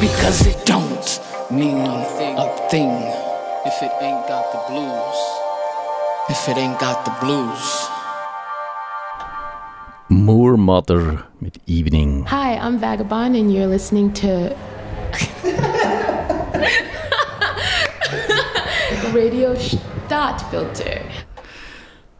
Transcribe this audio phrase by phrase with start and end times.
[0.00, 1.20] Because it don't
[1.50, 2.88] mean a thing
[3.66, 5.16] if it ain't got the blues.
[6.30, 7.88] If it ain't got the blues.
[10.08, 12.24] Moor Mother mit Evening.
[12.28, 14.56] Hi, I'm Vagabond, and you're listening to
[19.12, 21.02] Radio Stadtfilter.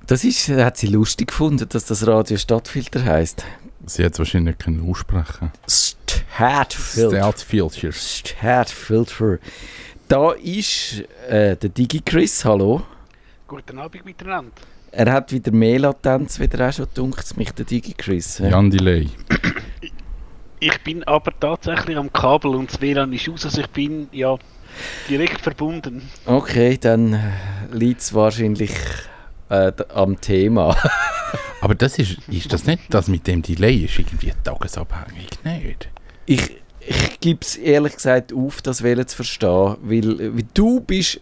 [0.07, 3.45] Das ist, hat sie lustig gefunden, dass das Radio Stadtfilter heißt.
[3.87, 7.17] Sie hat es wahrscheinlich nicht können aussprechen Stadtfilter.
[7.19, 7.93] Stadtfilter.
[7.93, 9.39] Stadtfilter.
[10.09, 12.83] Da ist äh, der Digi Chris, hallo.
[13.47, 14.53] Guten Abend miteinander.
[14.93, 18.41] Er hat wieder mehr Latenz, wieder auch schon dunkt mich, der Digi Chris.
[18.41, 18.51] hä?
[18.51, 19.09] Jan Delay.
[20.59, 24.37] Ich bin aber tatsächlich am Kabel und das WLAN ist aus, also ich bin ja
[25.09, 26.03] direkt verbunden.
[26.27, 27.19] Okay, dann
[27.73, 28.73] liegt es wahrscheinlich
[29.49, 30.77] äh, am Thema.
[31.61, 35.89] Aber das ist, ist das nicht, das mit dem Delay ist irgendwie tagesabhängig, nicht?
[36.27, 41.21] ich ich gebe es ehrlich gesagt auf, das Wählen zu verstehen, weil, weil du bist,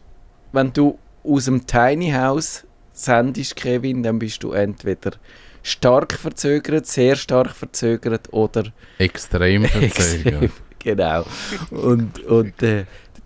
[0.52, 5.13] wenn du aus dem Tiny House sendest, Kevin, dann bist du entweder
[5.63, 10.52] stark verzögert, sehr stark verzögert oder Extrem verzögert.
[10.79, 11.25] Genau.
[11.71, 12.85] Und, und äh,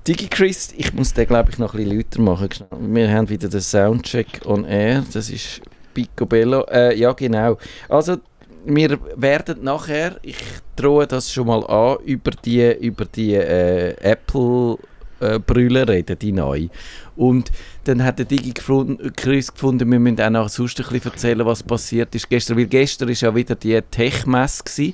[0.09, 2.49] DigiChris, ich muss den glaube ich noch ein bisschen lauter machen.
[2.93, 5.61] Wir haben wieder den Soundcheck on Air, das ist
[5.93, 6.65] Picobello.
[6.71, 7.59] Äh, ja, genau.
[7.89, 8.19] Also,
[8.65, 10.37] wir werden nachher, ich
[10.77, 14.79] drohe das schon mal an, über die, über die äh, Apple
[15.21, 16.69] äh, Brille reden, die neu.
[17.17, 17.51] Und
[17.84, 21.47] dann hat der Digi gefunden, Chris gefunden, wir müssen auch noch sonst ein bisschen erzählen,
[21.47, 22.56] was passiert ist gestern.
[22.56, 24.93] Weil gestern war ja wieder die Tech-Messe.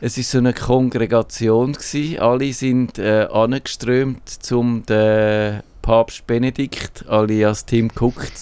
[0.00, 1.72] Es war so eine Kongregation.
[1.72, 2.18] Gewesen.
[2.18, 8.32] Alle sind äh, angeströmt zum den Papst Benedikt, alias Tim guckt.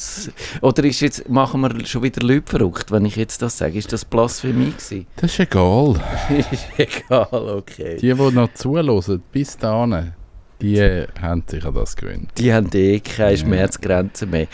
[0.63, 3.77] Oder ist jetzt, machen wir schon wieder Leute verrückt, wenn ich jetzt das sage?
[3.79, 5.07] Ist das Blasphemie gewesen?
[5.17, 6.01] Das ist egal.
[6.39, 7.99] ist egal, okay.
[8.01, 10.15] Die, die noch zuhören, bis dahin,
[10.63, 10.81] die
[11.21, 12.31] haben sich an das gewöhnt.
[12.39, 14.47] Die haben eh keine Schmerzgrenzen mehr.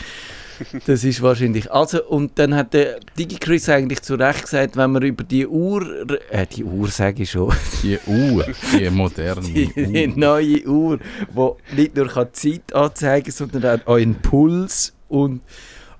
[0.85, 1.71] Das ist wahrscheinlich.
[1.71, 6.07] Also, und dann hat der DigiChris eigentlich zu Recht gesagt, wenn wir über die Uhr,
[6.29, 8.45] äh, die Uhr sage ich schon, Die Uhr,
[8.77, 10.17] die moderne die, die Uhr.
[10.17, 10.99] neue Uhr,
[11.29, 15.41] die nicht nur kann die Zeit anzeigen sondern auch euren Puls und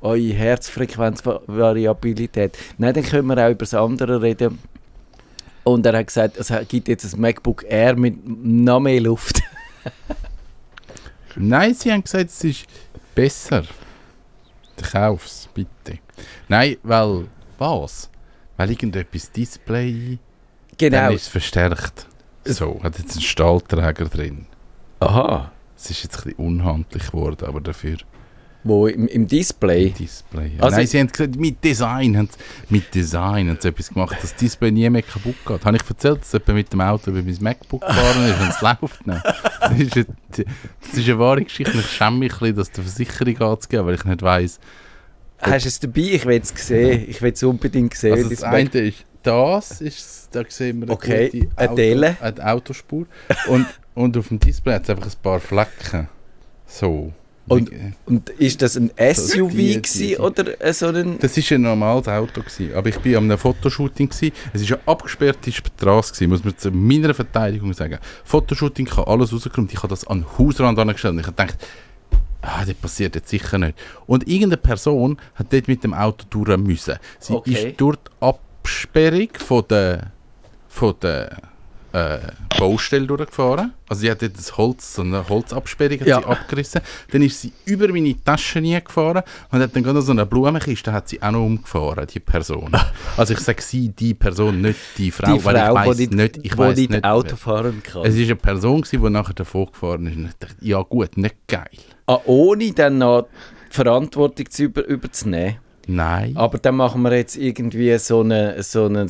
[0.02, 2.58] eure Herzfrequenzvariabilität.
[2.78, 4.58] Nein, dann können wir auch über das andere reden.
[5.64, 9.42] Und er hat gesagt, es gibt jetzt ein MacBook Air mit noch mehr Luft.
[11.36, 12.66] Nein, sie haben gesagt, es ist
[13.14, 13.64] besser.
[14.84, 16.00] Kauf's, bitte.
[16.48, 17.28] Nein, weil,
[17.58, 18.10] was?
[18.58, 20.20] Weil irgendetwas Display,
[20.78, 20.98] genau.
[20.98, 22.08] dann ist verstärkt.
[22.46, 24.46] So, hat jetzt einen Stahlträger drin.
[25.00, 25.52] Aha.
[25.78, 27.98] Es ist jetzt ein bisschen unhandlich geworden, aber dafür
[28.64, 29.90] Wo im, im Display.
[29.90, 30.52] Display.
[30.58, 30.64] Ja.
[30.64, 32.38] Also- Nein, sie haben gesagt, mit Design haben sie,
[32.70, 35.66] mit Design haben sie etwas gemacht, dass das Display nie mehr kaputt geht.
[35.66, 38.62] Habe ich erzählt, dass jemand mit dem Auto über mein MacBook gefahren ist und es
[38.82, 39.24] läuft nicht.
[39.24, 40.06] Das ist, eine,
[40.82, 41.78] das ist eine wahre Geschichte.
[41.80, 44.60] Ich schäme mich ein bisschen, das der Versicherung anzugeben, weil ich nicht weiss.
[45.40, 46.02] Hast du es dabei?
[46.02, 47.06] Ich will es sehen.
[47.10, 48.14] Ich will es unbedingt sehen.
[48.14, 53.06] Also das eine ist das, ist, da sehen wir eine Okay, gute eine eine Autospur.
[53.48, 56.10] Und, und auf dem Display hat es einfach ein paar Flecken.
[56.68, 57.12] So.
[57.48, 57.72] Und-
[58.06, 61.18] Und ist das ein SUV die- die- gewesen oder äh, so ein...
[61.20, 62.42] Das war ein normales Auto.
[62.42, 62.74] Gewesen.
[62.76, 64.10] Aber ich war an einem Fotoshooting.
[64.10, 64.32] Gewesen.
[64.54, 67.98] Es war eine abgesperrte Straße, gewesen, muss man zu meiner Verteidigung sagen.
[68.24, 69.70] Fotoshooting kann alles rauskommen.
[69.72, 71.14] Ich habe das an den Hausrand angestellt.
[71.16, 71.58] Und ich habe gedacht,
[72.42, 73.78] ah, das passiert jetzt sicher nicht.
[74.06, 76.96] Und irgendeine Person hat dort mit dem Auto durch müssen.
[77.20, 77.70] Sie Okay.
[77.70, 80.12] ist durch die Absperrung von der,
[80.70, 81.38] von der
[81.94, 82.20] äh,
[82.58, 83.74] Baustelle durchgefahren.
[83.90, 86.20] Also sie hat dort das Holz, so eine Holzabsperrung hat Ja.
[86.20, 86.82] sie abgerissen.
[87.12, 90.94] Dann ist sie über meine Tasche nie gefahren und hat dann gerade so eine Blumenkiste
[90.94, 92.72] hat sie auch noch umgefahren, die Person.
[93.18, 96.08] Also ich sage sie, die Person, nicht die Frau, die weil ich Frau, weiss die
[96.08, 97.04] nicht, ich weiss nicht nicht.
[97.04, 98.06] Auto fahren kann.
[98.06, 100.16] Es war eine Person, gewesen, die nachher davor gefahren ist.
[100.16, 101.68] Und ich dachte, ja gut, nicht geil.
[102.08, 103.28] ah, ohne dann noch
[103.70, 105.58] die Verantwortung zu über, überzunehmen.
[105.88, 106.36] Nein.
[106.36, 109.10] Aber dann machen wir jetzt irgendwie so eine, so ein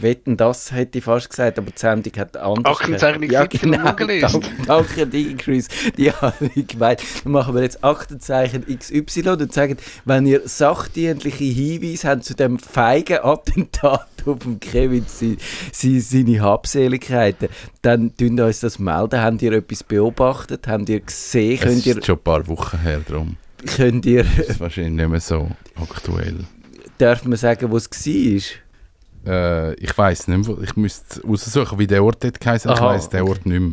[0.00, 3.92] Wetten, das hätte ich fast gesagt, aber die Sendung hat anders Aktenzeichen Ja, XY genau.
[3.94, 4.44] gelesen.
[4.66, 5.68] Danke, danke Chris.
[5.96, 7.02] Die habe ich gemeint.
[7.24, 12.58] Dann machen wir jetzt Aktenzeichen XY und sagen, wenn ihr sachdienliche Hinweise habt zu dem
[12.58, 15.36] feigen Attentat auf dem Kevin, sie,
[15.72, 17.48] sie, seine Habseligkeiten,
[17.82, 19.20] dann tun uns das melden.
[19.20, 20.66] Habt ihr etwas beobachtet?
[20.66, 21.60] Habt ihr gesehen?
[21.62, 25.08] es ist ihr, schon ein paar Wochen her, darum könnt ihr, ist es wahrscheinlich nicht
[25.10, 25.50] mehr so
[25.80, 26.38] aktuell.
[26.98, 28.42] darf man sagen, wo es war?
[29.26, 32.64] Äh, ich weiß nicht mehr, ich müsste raussuchen, wie der Ort dort hat.
[32.64, 33.30] Ich weiss den okay.
[33.30, 33.72] Ort nicht mehr.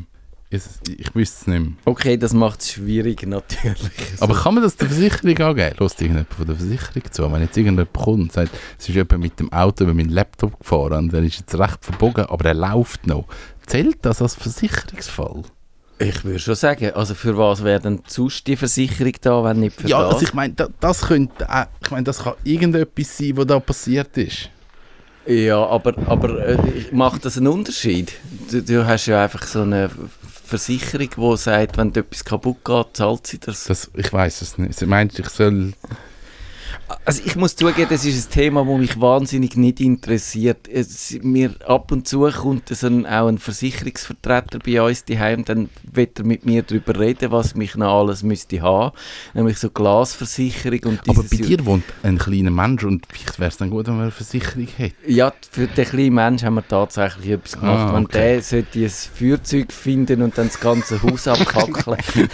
[0.53, 1.73] Es- Ich wüsste es nicht mehr.
[1.85, 3.89] Okay, das macht es schwierig, natürlich.
[4.19, 5.75] Aber kann man das der Versicherung angeben?
[5.79, 7.31] Lässt irgendjemand von der Versicherung zu?
[7.31, 10.59] Wenn jetzt irgendjemand kommt und sagt, es ist jemand mit dem Auto über meinen Laptop
[10.59, 13.27] gefahren und der ist jetzt recht verbogen, aber er läuft noch.
[13.65, 15.43] Zählt das als Versicherungsfall?
[16.01, 19.79] Ich würde schon sagen, also für was wäre denn sonst die Versicherung da, wenn nicht
[19.79, 20.15] für ja, das?
[20.15, 23.59] also ich meine, da, das könnte, auch- ich meine, das kann irgendetwas sein, was da
[23.59, 24.49] passiert ist.
[25.27, 26.57] Ja, aber, aber äh,
[26.91, 28.13] macht das einen Unterschied?
[28.49, 29.91] Du, du hast ja einfach so eine
[30.45, 33.65] Versicherung, die sagt, wenn etwas kaputt geht, zahlt sie das.
[33.65, 34.79] das ich weiß es nicht.
[34.79, 35.73] Sie meint, ich soll...
[37.05, 40.67] Also ich muss zugeben, das ist ein Thema, das mich wahnsinnig nicht interessiert.
[40.67, 45.69] Es, mir ab und zu kommt so ein, auch ein Versicherungsvertreter bei uns daheim, dann
[45.91, 48.95] wird er mit mir darüber reden, was mich noch alles müsste haben,
[49.33, 53.57] nämlich so Glasversicherung und Aber bei dir wohnt ein kleiner Mensch und vielleicht wäre es
[53.57, 54.95] dann gut, wenn man eine Versicherung hätte.
[55.07, 57.89] Ja, für den kleinen Mensch haben wir tatsächlich etwas gemacht.
[57.89, 58.17] Ah, Wenn okay.
[58.17, 62.29] der sollte ein Feuerzeug finden und dann das ganze Haus abfackeln,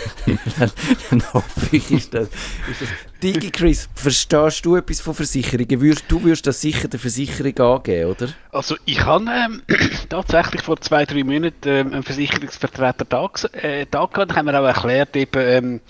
[0.59, 0.71] dann,
[1.09, 2.27] dann hoffe ich, ist das...
[2.69, 2.89] Ist das
[3.21, 5.81] Digi Chris, verstehst du etwas von Versicherungen?
[5.81, 8.29] Würdest, du würdest das sicher der Versicherung angeben, oder?
[8.51, 9.61] Also ich habe ähm,
[10.09, 14.31] tatsächlich vor zwei, drei Monaten ähm, einen Versicherungsvertreter da, äh, da gehabt.
[14.31, 15.81] Da haben wir auch erklärt, eben, ähm,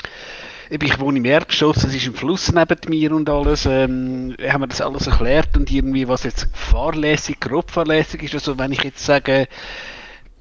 [0.69, 3.65] ich wohne im Erdgeschoss, es ist ein Fluss neben mir und alles.
[3.65, 8.33] Ähm, haben wir das alles erklärt und irgendwie, was jetzt fahrlässig, grob fahrlässig ist.
[8.33, 9.47] Also wenn ich jetzt sage,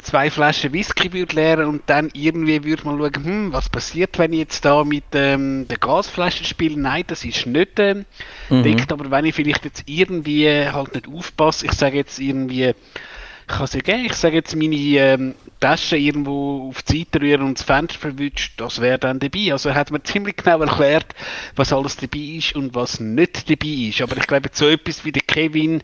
[0.07, 4.33] zwei Flaschen Whisky würde leeren und dann irgendwie würde man schauen, hm, was passiert, wenn
[4.33, 6.81] ich jetzt da mit ähm, der Gasflasche spiele.
[6.81, 8.05] Nein, das ist nicht ähm,
[8.51, 13.47] deckt, aber wenn ich vielleicht jetzt irgendwie halt nicht aufpasse, ich sage jetzt irgendwie, ich
[13.49, 17.43] kann es ja geben, ich sage jetzt meine ähm, Tasche irgendwo auf die Seite rühren
[17.43, 19.53] und das Fenster verwünscht, das wäre dann dabei.
[19.53, 21.15] Also hat mir ziemlich genau erklärt,
[21.57, 24.03] was alles dabei ist und was nicht dabei ist.
[24.03, 25.83] Aber ich glaube, so etwas wie der Kevin,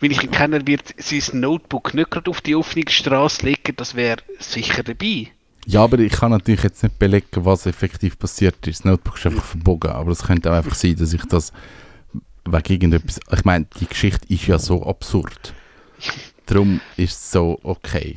[0.00, 3.94] wenn ich ihn kenne, wird sein Notebook nicht gerade auf die offene Straße legen, das
[3.94, 5.28] wäre sicher dabei.
[5.66, 8.80] Ja, aber ich kann natürlich jetzt nicht belegen, was effektiv passiert ist.
[8.80, 9.90] Das Notebook ist einfach verbogen.
[9.90, 11.52] Aber es könnte auch einfach sein, dass ich das
[12.44, 13.18] wegen irgendetwas...
[13.32, 15.54] Ich meine, die Geschichte ist ja so absurd.
[16.46, 18.14] Darum ist es so okay.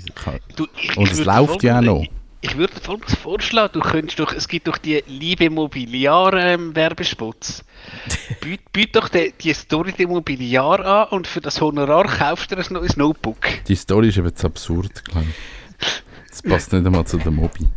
[0.56, 2.06] Du, ich, Und ich es läuft ja auch noch.
[2.42, 7.66] Ich, würde folgendes vorschlagen, du könntest doch, es gibt doch die Liebe Mobiliar ähm, Werbespots.
[8.42, 12.56] Biet, biet doch die, die Story der Mobiliar an und für das Honorar kaufst du
[12.56, 13.40] ein neues Notebook.
[13.68, 16.04] Die Story ist eben zu absurd, glaube ich.
[16.30, 17.68] Das passt nicht einmal zu der Mobi.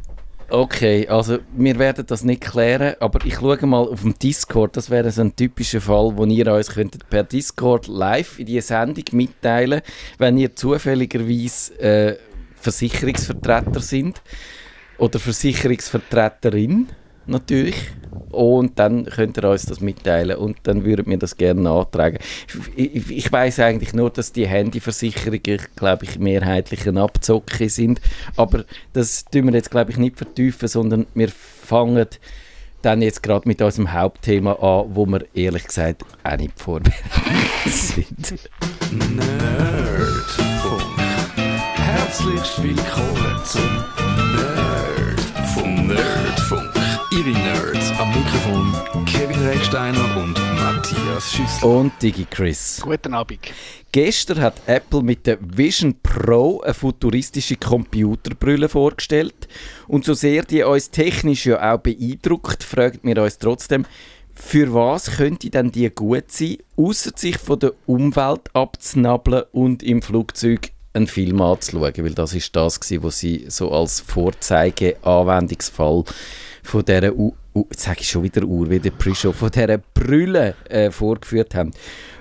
[0.49, 4.77] Okay, also wir werden das nicht klären, aber ich schaue mal auf dem Discord.
[4.77, 8.69] Das wäre so ein typischer Fall, wo ihr uns könntet per Discord live in diese
[8.69, 9.81] Sendung mitteilen,
[10.19, 12.19] wenn ihr zufälligerweise äh,
[12.63, 14.23] Versicherungsvertreter sind
[15.03, 16.87] oder Versicherungsvertreterin
[17.27, 17.75] natürlich.
[18.31, 22.19] Und dann könnt ihr uns das mitteilen und dann würden wir das gerne nachtragen.
[22.77, 28.01] Ich, ich, ich weiß eigentlich nur, dass die Handyversicherungen, glaube ich, mehrheitlich ein Abzocke sind.
[28.37, 32.07] Aber das tun wir jetzt, glaube ich, nicht vertiefen, sondern wir fangen
[32.83, 37.03] dann jetzt gerade mit unserem Hauptthema an, wo wir ehrlich gesagt auch nicht vorbereitet
[37.67, 38.35] sind.
[39.17, 40.83] Nerdfunk.
[41.77, 43.92] Herzlich willkommen zum
[46.33, 46.71] Nerdfunk.
[47.11, 48.73] Ihre Nerds am Mikrofon
[49.05, 51.69] Kevin Recksteiner und Matthias Schüssler.
[51.69, 52.81] Und Digi Chris.
[52.83, 53.41] Guten Abend.
[53.91, 59.47] Gestern hat Apple mit der Vision Pro eine futuristische Computerbrille vorgestellt.
[59.89, 63.85] Und so sehr die uns technisch ja auch beeindruckt, fragt wir uns trotzdem,
[64.33, 70.01] für was könnte denn die gut sein, außer sich von der Umwelt abzunabeln und im
[70.01, 71.95] Flugzeug einen Film anzuschauen?
[71.97, 76.05] Weil das ist das, gewesen, was sie so als Vorzeigeanwendungsfall
[76.63, 80.55] von dieser, U U sage ich schon wieder Uhr, wie der Prischow, von dieser Brille
[80.69, 81.73] äh, vorgeführt haben.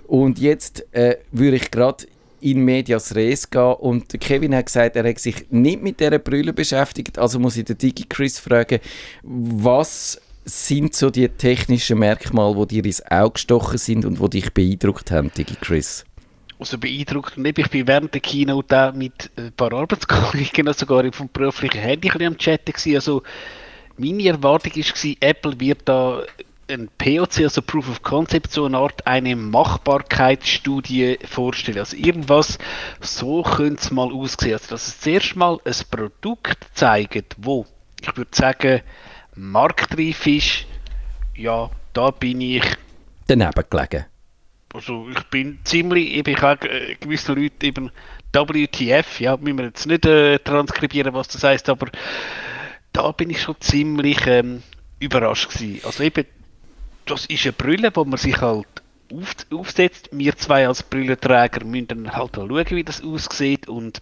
[0.08, 2.06] Und jetzt äh, würde ich gerade
[2.42, 6.54] in Medias Res gehen und Kevin hat gesagt, er hat sich nicht mit dieser Brille
[6.54, 8.80] beschäftigt, also muss ich den Digi Chris fragen,
[9.24, 14.54] was sind so die technischen Merkmale, die dir ins Auge gestochen sind und die dich
[14.54, 16.04] beeindruckt haben, Digi Chris?
[16.62, 21.12] Also beeindruckt und ich bin während der Keynote auch mit ein paar Arbeitskollegen, also sogar
[21.12, 22.96] vom beruflichen Handy am Chatten gewesen.
[22.98, 23.24] Also
[23.98, 26.22] meine Erwartung war, Apple wird da
[26.70, 31.80] ein POC, also Proof of Concept, so eine Art eine Machbarkeitsstudie vorstellen.
[31.80, 32.60] Also irgendwas,
[33.00, 34.54] so könnte es mal aussehen.
[34.54, 37.66] Also dass es zuerst mal ein Produkt zeigt, wo,
[38.00, 38.82] ich würde sagen,
[39.36, 40.68] marktreif ist,
[41.36, 42.64] ja, da bin ich
[43.26, 44.06] Daneben gelegen.
[44.74, 47.92] Also ich bin ziemlich, ich habe äh, gewisse Leute eben
[48.34, 51.88] WTF, ja, müssen wir jetzt nicht äh, transkribieren, was das heißt, aber
[52.94, 54.64] da bin ich schon ziemlich ähm,
[55.00, 55.82] überrascht gewesen.
[55.86, 56.26] Also eben,
[57.06, 58.68] das ist eine Brille, wo man sich halt
[59.12, 60.10] auf, aufsetzt.
[60.12, 64.02] Wir zwei als Brillenträger müssen dann halt schauen, wie das aussieht und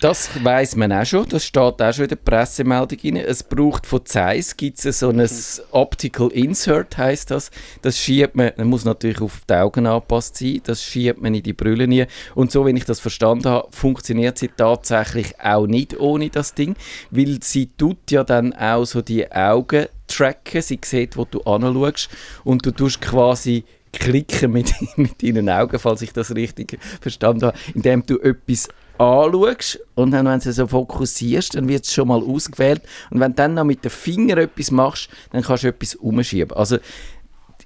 [0.00, 3.16] Das weiß man auch schon, das steht auch schon in der Pressemeldung rein.
[3.16, 5.28] Es braucht von Zeiss, gibt es so ein
[5.70, 7.50] Optical Insert, heißt das.
[7.82, 11.42] Das schiebt man, man muss natürlich auf die Augen angepasst sein, das schiebt man in
[11.42, 12.08] die Brille rein.
[12.34, 16.74] Und so, wenn ich das verstanden habe, funktioniert sie tatsächlich auch nicht ohne das Ding,
[17.10, 22.08] weil sie tut ja dann auch so die Augen tracken, sie sieht, wo du anschaust
[22.44, 27.58] und du tust quasi klicken mit, mit deinen Augen, falls ich das richtig verstanden habe,
[27.74, 32.22] indem du etwas anschaust und dann, wenn du so fokussierst, dann wird es schon mal
[32.22, 35.94] ausgewählt und wenn du dann noch mit den Fingern etwas machst, dann kannst du etwas
[35.94, 36.56] umschieben.
[36.56, 36.78] Also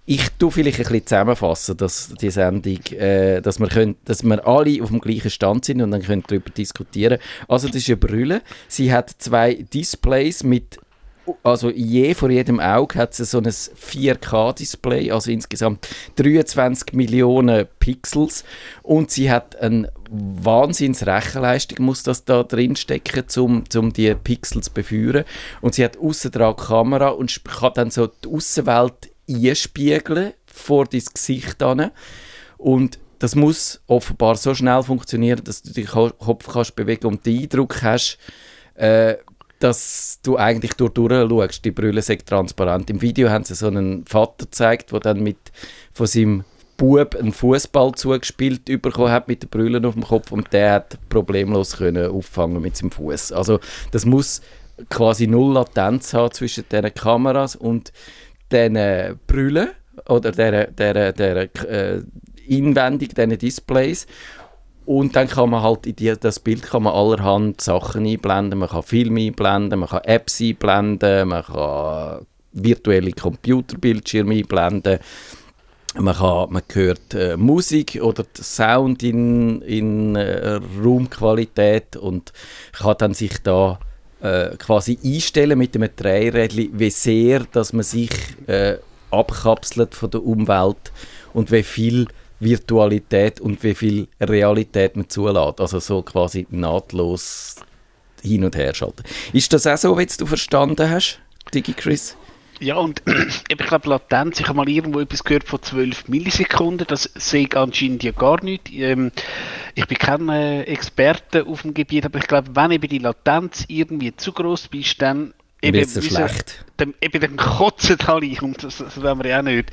[0.07, 4.45] ich tue vielleicht ein bisschen zusammenfassen, dass die Sendung, äh, dass, wir können, dass wir
[4.47, 7.19] alle auf dem gleichen Stand sind und dann können darüber diskutieren.
[7.47, 8.43] Also das ist eine Brille.
[8.67, 10.79] Sie hat zwei Displays mit
[11.43, 18.45] also je vor jedem Auge hat sie so ein 4K-Display, also insgesamt 23 Millionen Pixels.
[18.83, 24.67] Und sie hat eine wahnsinns Rechenleistung, muss das da drin stecken, um, um die Pixels
[24.67, 25.25] zu beführen.
[25.61, 31.63] Und sie hat aussen Kamera und kann dann so die Außenwelt einspiegeln vor dein Gesicht
[31.63, 31.91] an.
[32.59, 37.43] Und das muss offenbar so schnell funktionieren, dass du den Kopf kannst bewegen und den
[37.43, 38.19] Eindruck hast,
[38.75, 39.17] äh,
[39.61, 42.91] dass du eigentlich durch schaust, die Brille sind transparent.
[42.91, 45.37] Im Video haben sie so einen Vater gezeigt, der dann mit
[45.93, 46.45] von seinem
[46.77, 50.99] Bub einen Fußball zugespielt bekommen hat mit der Brille auf dem Kopf und der hat
[51.11, 53.33] problemlos können auffangen mit seinem Fuß.
[53.33, 54.41] Also das muss
[54.89, 57.93] quasi null Latenz haben zwischen den Kameras und
[58.51, 59.69] den Brüllen
[60.09, 62.03] oder der, der, der, äh,
[62.47, 64.07] inwendig diesen Displays
[64.87, 68.59] und dann kann man halt in die, das Bild kann man allerhand Sachen einblenden.
[68.59, 74.99] Man kann Filme einblenden, man kann Apps einblenden, man kann virtuelle Computerbildschirme einblenden.
[75.95, 82.33] Man, kann, man hört äh, Musik oder Sound in, in äh, Raumqualität und
[82.73, 83.81] kann dann sich da
[84.21, 88.11] äh, quasi einstellen mit einem Drehrädchen, wie sehr dass man sich
[88.47, 88.77] äh,
[89.11, 90.93] abkapselt von der Umwelt
[91.33, 92.07] und wie viel
[92.41, 95.61] Virtualität und wie viel Realität man zulässt.
[95.61, 97.57] Also so quasi nahtlos
[98.23, 99.05] hin und her schalten.
[99.33, 101.21] Ist das auch so, wie du verstanden hast,
[101.55, 102.17] Digi Chris?
[102.61, 103.03] Ja, und
[103.49, 107.57] ich glaube, Latenz, ich habe mal irgendwo etwas gehört von 12 Millisekunden, das sehe ich
[107.57, 108.71] anscheinend ja gar nicht.
[108.73, 109.13] Ähm,
[109.75, 113.65] ich bin kein äh, Experte auf dem Gebiet, aber ich glaube, wenn eben die Latenz
[113.69, 115.33] irgendwie zu groß bist, dann
[115.63, 116.65] eben, ist schlecht.
[116.77, 119.71] Dann, eben dann kotzen alle und das, das wollen wir ja auch nicht.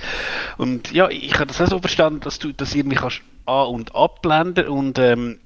[0.58, 3.96] Und ja, ich habe das auch so verstanden, dass du das irgendwie kannst an- und
[3.96, 5.40] abblenden und ähm,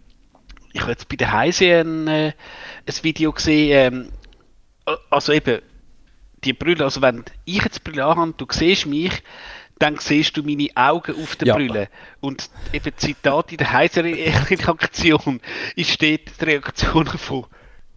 [0.73, 2.33] ich habe jetzt bei der Heise ein, äh,
[2.85, 4.11] ein Video gesehen,
[4.85, 5.61] ähm, also eben
[6.43, 9.21] die Brille, also wenn ich jetzt die Brille anhabe, du siehst mich,
[9.77, 11.55] dann siehst du meine Augen auf der Ja.
[11.55, 11.89] Brille.
[12.19, 15.39] Und eben Zitat in der heiser Reaktion
[15.75, 17.45] ist steht die Reaktion von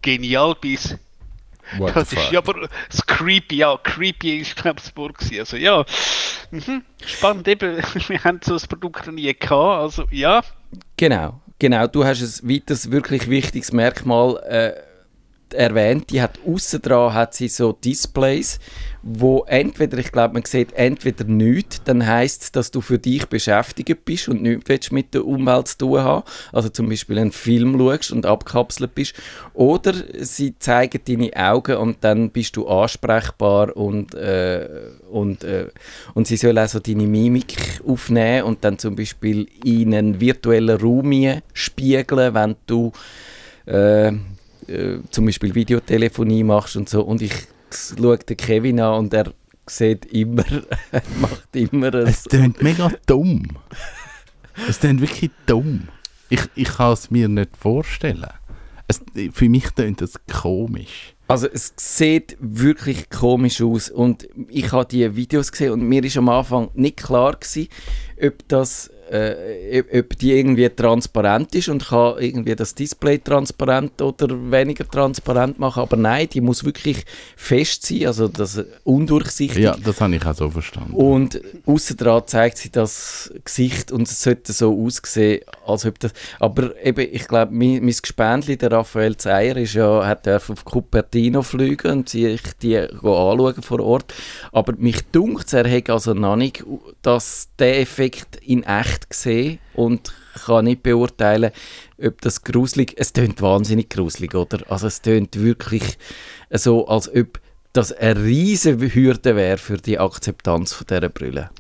[0.03, 0.97] genial bis
[1.79, 5.19] What das the ist ja aber das creepy, ja, creepy ist glaube ich das Wort
[5.19, 5.41] gewesen.
[5.41, 5.85] Also ja,
[6.51, 6.83] mhm.
[7.05, 7.77] spannend eben,
[8.09, 10.43] wir haben so ein Produkt noch nie gehabt, also ja,
[10.97, 11.87] Genau, genau.
[11.87, 16.11] Du hast ein weiteres wirklich wichtiges Merkmal äh, erwähnt.
[16.11, 18.61] Die hat außen dran hat sie so Displays,
[19.07, 23.27] wo entweder, ich glaube, man sieht entweder nichts, dann heißt es, dass du für dich
[23.27, 26.25] beschäftigt bist und nichts mit der Umwelt zu tun haben.
[26.53, 29.15] Also zum Beispiel einen Film schaust und abkapselt bist.
[29.53, 34.69] Oder sie zeigen deine Augen und dann bist du ansprechbar und, äh,
[35.11, 35.69] und, äh,
[36.15, 37.57] und sie sollen also deine Mimik
[37.87, 41.13] aufnehmen und dann zum Beispiel in einen virtuellen Raum
[41.53, 42.91] spiegeln, wenn du
[43.67, 44.13] äh, äh,
[45.11, 47.03] zum Beispiel Videotelefonie machst und so.
[47.03, 47.35] Und ich
[47.77, 49.33] schaue den Kevin an und er
[49.67, 50.45] sieht immer,
[50.93, 53.47] er macht immer ein, Es klingt mega dumm.
[54.69, 55.89] Es klingt wirklich dumm.
[56.29, 58.31] Ich, ich kann es mir nicht vorstellen.
[58.87, 59.01] Es,
[59.33, 61.15] für mich klingt das komisch.
[61.27, 66.19] Also es sieht wirklich komisch aus und ich habe die Videos gesehen und mir ist
[66.19, 67.69] am Anfang nicht klar gewesen,
[68.23, 74.29] ob das äh, ob- die irgendwie transparent ist und kann irgendwie das Display transparent oder
[74.51, 77.05] weniger transparent machen, aber nein, die muss wirklich
[77.37, 79.63] fest sein, also das undurchsichtig.
[79.63, 80.93] Ja, das habe ich auch so verstanden.
[80.95, 86.13] Und außen dran zeigt sie das Gesicht und es sollte so aussehen, als ob das.
[86.41, 91.43] Aber eben, ich glaube, mein, mein Gespendli, der Raphael Zeyer, ist ja, hat auf Cupertino
[91.43, 94.15] fliegen und sich die anschauen vor Ort.
[94.53, 96.65] Aber mich dunkt er hat also noch nicht
[97.03, 100.13] dass der Effekt in echt gesehen und
[100.47, 101.53] kann nicht beurteilen,
[102.03, 102.95] ob das gruselig.
[102.97, 104.61] Es tönt wahnsinnig gruselig, oder?
[104.69, 105.99] Also es tönt wirklich
[106.51, 107.41] so, als ob
[107.73, 111.51] das eine riesige Hürde wäre für die Akzeptanz von dieser Brille.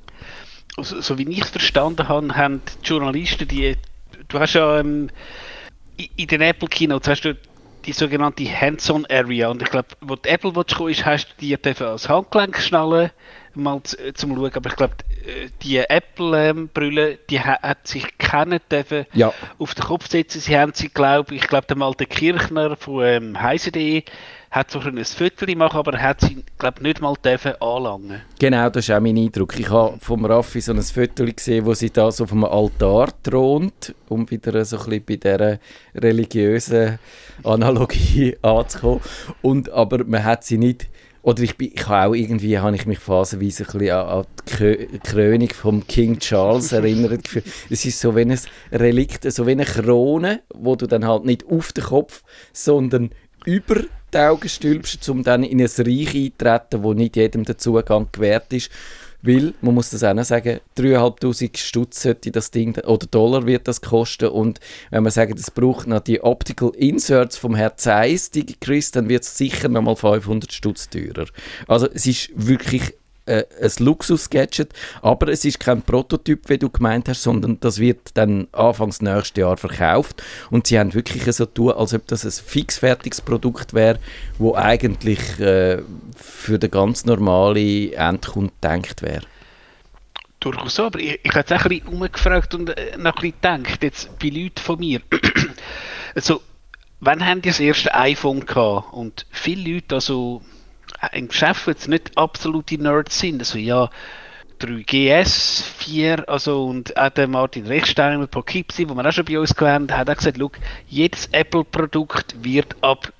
[0.76, 3.76] so, so wie ich es verstanden habe, haben die Journalisten die,
[4.28, 5.10] du hast ja ähm,
[6.16, 7.36] in, den Apple Keynotes hast du
[7.84, 11.86] die sogenannte Hands-on Area und ich glaube, wo die Apple kam, ist, hast du dürfen
[11.86, 13.10] als Handgelenk schnallen
[13.56, 14.94] mal zu, äh, zum schauen, aber ich glaube,
[15.26, 19.32] äh, die Apple ähm, Brille, die ha hat sich kennen dürfen Ja.
[19.58, 20.40] auf den Kopf setzen.
[20.40, 24.02] Sie haben sie, glaube ich, glaube der alte Kirchner von ähm, heise.de
[24.50, 28.22] hat so ein Foto gemacht, aber er hat sie, glaube nicht mal dürfen anlangen.
[28.38, 29.58] Genau, das ist auch mein Eindruck.
[29.58, 33.08] Ich habe vom Raffi so ein Foto gesehen, wo sie da so auf einem Altar
[33.24, 35.58] thront, um wieder so ein bisschen bei dieser
[35.96, 37.00] religiösen
[37.42, 39.00] Analogie anzukommen.
[39.42, 40.88] Und, aber man hat sie nicht...
[41.24, 44.26] Oder ich, bin, ich habe auch irgendwie, habe ich mich phasenweise ein bisschen an, an
[44.46, 47.24] die Krönung von King Charles erinnert.
[47.24, 47.46] gefühlt.
[47.70, 48.38] Es ist so wie ein
[48.70, 53.08] Relikt, so wie eine Krone, wo du dann halt nicht auf den Kopf, sondern
[53.46, 58.08] über die Augen stülpst, um dann in ein Reich einzutreten, wo nicht jedem der Zugang
[58.12, 58.70] gewährt ist.
[59.26, 63.66] Weil, man muss das auch noch sagen, 3'500 Stutz sollte das Ding, oder Dollar wird
[63.68, 64.28] das kosten.
[64.28, 68.90] Und wenn man sagt, es braucht noch die Optical Inserts vom Herr Zeiss, die Chris,
[68.90, 71.24] dann wird es sicher noch mal 500 Stutz teurer.
[71.66, 72.94] Also es ist wirklich
[73.26, 78.10] äh, ein Luxus-Gadget, aber es ist kein Prototyp, wie du gemeint hast, sondern das wird
[78.14, 82.30] dann anfangs nächstes Jahr verkauft und sie haben wirklich so tun, als ob das ein
[82.30, 83.98] fixfertiges Produkt wäre,
[84.38, 85.82] wo eigentlich äh,
[86.16, 89.22] für den ganz normalen Endkunden gedacht wäre.
[90.40, 93.32] Durchaus so, aber ich, ich habe jetzt auch ein bisschen umgefragt und äh, noch ein
[93.32, 95.00] bisschen gedacht, jetzt bei Leuten von mir.
[96.14, 96.42] also,
[97.00, 98.92] wann haben die das erste iPhone gehabt?
[98.92, 100.42] Und viele Leute, also
[101.12, 103.90] im Geschäft, jetzt nicht absolute Nerds sind, also ja,
[104.60, 109.38] 3GS, 4, also und auch der Martin Rechsteiner mit Poughkeepsie, wo wir auch schon bei
[109.38, 110.58] uns gelernt haben, hat auch gesagt, look,
[110.88, 113.12] jedes Apple-Produkt wird ab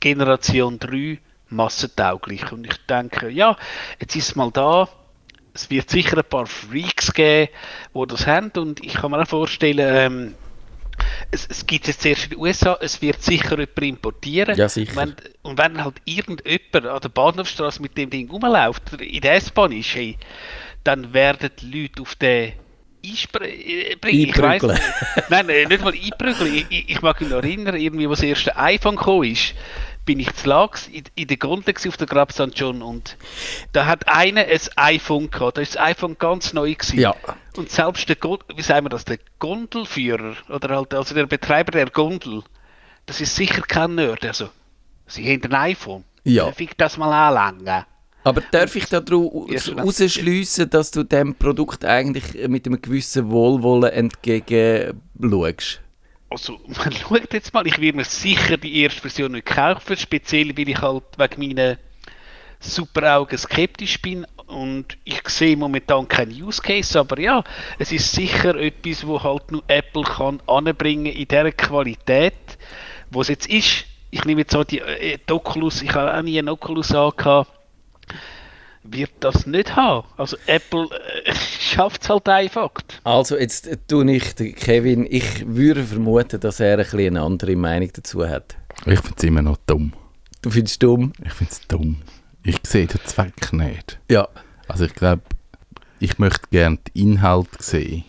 [0.00, 1.18] Generation 3
[1.50, 2.50] massentauglich.
[2.52, 3.56] Und ich denke, ja,
[4.00, 4.88] jetzt ist es mal da,
[5.54, 7.52] es wird sicher ein paar Freaks geben,
[7.94, 8.50] die das haben.
[8.56, 10.34] Und ich kann mir auch vorstellen, ähm,
[11.30, 14.56] es, es gibt es jetzt zuerst in den USA, es wird sicher jemand importieren.
[14.56, 14.96] Ja, sicher.
[14.96, 19.72] Wenn, und wenn halt irgendjemand an der Bahnhofstraße mit dem Ding rumläuft, in der S-Bahn
[19.72, 20.16] ist, hey,
[20.84, 22.52] dann werden die Leute auf den
[23.04, 23.54] einspringen.
[23.58, 24.78] Ich weiss Einprügeln.
[25.28, 26.66] Nein, nein, nicht mal einprügeln.
[26.70, 29.54] Ich, ich, mag mich noch erinnern, irgendwie, was das erste iPhone gekommen ist,
[30.04, 32.52] bin ich zu Lags in, in der gewesen, auf der Grab St.
[32.54, 33.16] John und
[33.72, 35.58] da hat einer ein iPhone gehabt.
[35.58, 36.98] Da ist das iPhone ganz neu gewesen.
[36.98, 37.14] Ja.
[37.58, 38.16] Und selbst der,
[38.54, 42.44] wie sagen wir das, der Gondelführer oder halt also der Betreiber der Gondel,
[43.06, 44.24] das ist sicher kein Nerd.
[44.24, 44.50] Also,
[45.08, 46.04] sie haben ein iPhone.
[46.22, 46.44] Ja.
[46.44, 47.84] Darf ich das mal anlangen?
[48.22, 55.80] Aber darf ich daraus herausschliessen, dass du dem Produkt eigentlich mit einem gewissen Wohlwollen entgegenschaust?
[56.30, 60.56] Also, man schaut jetzt mal, ich werde mir sicher die erste Version nicht kaufen, speziell
[60.56, 61.78] weil ich halt wegen meinen
[62.60, 67.44] super Augen skeptisch bin und ich sehe momentan keinen Use Case, aber ja,
[67.78, 72.34] es ist sicher etwas, wo halt nur Apple kann anbringen in der Qualität,
[73.10, 73.84] wo es jetzt ist.
[74.10, 77.52] Ich nehme jetzt auch die, äh, die Oculus, ich habe auch nie einen Oculus angehabt,
[78.82, 80.06] wird das nicht haben.
[80.16, 80.88] Also Apple
[81.24, 82.70] äh, schafft es halt einfach.
[83.04, 87.22] Also, jetzt äh, tue ich, den Kevin, ich würde vermuten, dass er ein bisschen eine
[87.22, 88.56] andere Meinung dazu hat.
[88.86, 89.92] Ich finde es immer noch dumm.
[90.40, 91.12] Du findest es dumm?
[91.24, 91.96] Ich finde es dumm.
[92.42, 93.98] Ich sehe den Zweck nicht.
[94.10, 94.28] Ja.
[94.68, 95.22] Also ich glaube,
[96.00, 98.04] ich möchte gerne den Inhalt sehen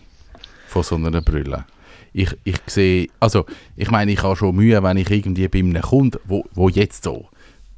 [0.66, 1.64] von so einer Brille.
[2.12, 5.80] Ich, ich sehe, also ich meine, ich habe schon Mühe, wenn ich irgendwie bei einem
[5.82, 7.28] Kunden, wo, wo jetzt so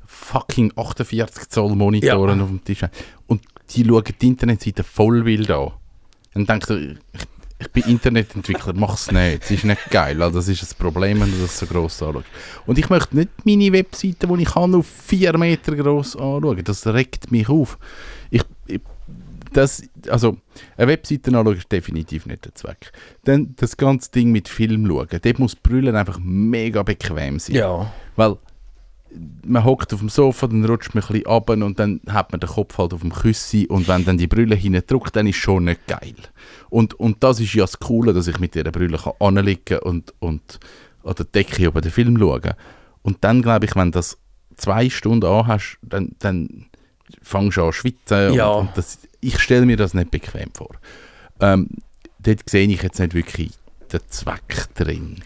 [0.06, 2.92] fucking 48 Zoll Monitoren auf dem Tisch haben
[3.26, 5.72] und die schauen die Internetseite voll wild an.
[6.34, 7.26] Dann denke ich, ich,
[7.62, 9.42] ich bin Internetentwickler, mach's nicht.
[9.42, 10.20] Das ist nicht geil.
[10.20, 12.26] Also das ist das Problem, wenn du das so gross anschaust.
[12.66, 16.62] Und ich möchte nicht meine Webseite, die ich kann, auf 4 Meter gross anschauen.
[16.64, 17.78] Das regt mich auf.
[18.30, 18.80] Ich, ich,
[19.52, 20.38] das, also,
[20.76, 22.92] eine Webseite anschauen ist definitiv nicht der Zweck.
[23.24, 25.08] Dann das ganze Ding mit Film schauen.
[25.22, 27.56] Dort muss Brille einfach mega bequem sein.
[27.56, 27.92] Ja.
[28.16, 28.36] Weil
[29.44, 32.40] man hockt auf dem Sofa, dann rutscht man ein bisschen runter und dann hat man
[32.40, 35.64] den Kopf halt auf dem Küssi und wenn dann die Brille hindrückt, dann ist schon
[35.64, 36.14] nicht geil.
[36.70, 40.14] Und, und das ist ja das Coole, dass ich mit dieser Brille kann anliegen und,
[40.20, 40.60] und
[41.04, 42.54] an der Decke über den Film schauen
[43.02, 44.18] Und dann glaube ich, wenn du das
[44.56, 46.66] zwei Stunden anhast, dann, dann
[47.22, 48.34] fängst du an zu schwitzen.
[48.34, 48.48] Ja.
[48.48, 50.70] Und, und das, ich stelle mir das nicht bequem vor.
[51.40, 51.68] Ähm,
[52.20, 53.52] dort sehe ich jetzt nicht wirklich
[53.92, 55.22] den Zweck drin.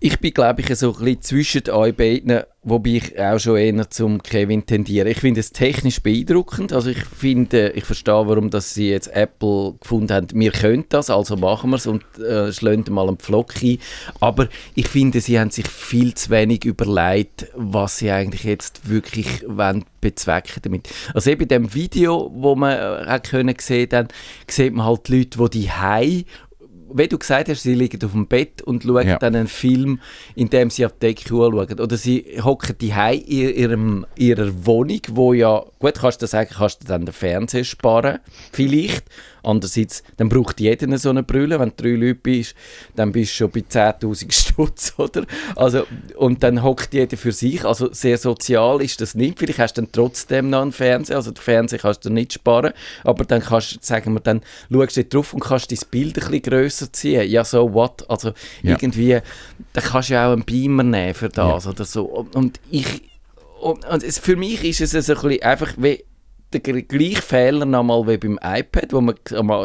[0.00, 3.90] Ich bin, glaube ich, so ein bisschen zwischen euch beiden, wobei ich auch schon eher
[3.90, 5.08] zum Kevin tendiere.
[5.08, 6.72] Ich finde es technisch beeindruckend.
[6.72, 11.10] Also ich finde, ich verstehe, warum dass sie jetzt Apple gefunden haben, wir können das,
[11.10, 13.78] also machen wir es und äh, schlönt mal einen Pflock ein.
[14.20, 19.44] Aber ich finde, sie haben sich viel zu wenig überlegt, was sie eigentlich jetzt wirklich
[19.48, 20.88] wollen bezwecken damit.
[21.12, 24.06] Also eben in dem Video, wo man äh, hat können sehen, dann
[24.48, 25.70] sieht man halt die Leute, die die
[26.92, 29.18] wie du gesagt hast, sie liegen auf dem Bett und schauen Ja.
[29.18, 30.00] dann einen Film,
[30.34, 31.80] in dem sie auf die Decke anschauen.
[31.80, 36.82] Oder sie hocken die in ihrem, ihrer Wohnung, wo ja, gut, kannst du sagen, kannst
[36.82, 38.18] du dann den Fernseher sparen,
[38.52, 39.04] vielleicht.
[39.44, 41.58] Andererseits, dann braucht jeder so eine Brille.
[41.58, 42.54] Wenn du drei Leute bist,
[42.96, 45.24] dann bist du schon bei 10'000 Stutz, oder?
[45.56, 45.86] Also,
[46.16, 47.64] und dann hockt jeder für sich.
[47.64, 49.38] Also sehr sozial ist das nicht.
[49.38, 51.16] Vielleicht hast du dann trotzdem noch einen Fernseher.
[51.16, 52.72] Also den Fernseher kannst du nicht sparen.
[53.04, 56.24] Aber dann kannst du, sagen wir, dann schaust du drauf und kannst dein Bild ein
[56.26, 57.30] bisschen grösser ziehen.
[57.30, 58.04] Ja, so what?
[58.10, 58.72] Also Ja.
[58.72, 59.20] irgendwie,
[59.72, 62.26] da kannst du ja auch einen Beamer nehmen für das oder so.
[62.34, 63.02] Und ich,
[63.60, 66.04] und, und es, für mich ist es so ein einfach wie
[66.52, 69.16] der gl- gleiche Fehler nochmal wie beim iPad, wo man,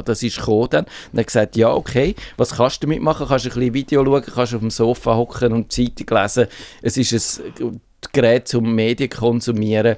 [0.04, 3.28] das ist gekommen dann, hat gesagt, ja okay, was kannst du damit machen?
[3.28, 6.48] Kannst du ein bisschen Video schauen, kannst auf dem Sofa hocken und Zeitung lesen.
[6.82, 7.80] Es ist ein
[8.12, 9.96] Gerät zum Medien konsumieren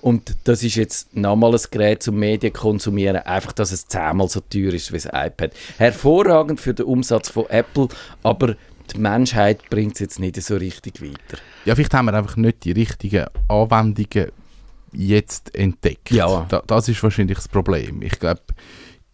[0.00, 4.38] und das ist jetzt nochmal ein Gerät zum Medien konsumieren, einfach, dass es zehnmal so
[4.40, 5.50] teuer ist wie das iPad.
[5.76, 7.88] Hervorragend für den Umsatz von Apple,
[8.22, 8.54] aber
[8.94, 11.42] die Menschheit bringt es jetzt nicht so richtig weiter.
[11.68, 14.32] Ja, vielleicht haben wir einfach nicht die richtigen Anwendungen
[14.90, 16.10] jetzt entdeckt.
[16.10, 16.46] Ja.
[16.48, 18.00] Da, das ist wahrscheinlich das Problem.
[18.00, 18.40] Ich glaube